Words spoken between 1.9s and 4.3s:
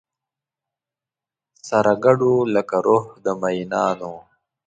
ګډو لکه روح د مینانو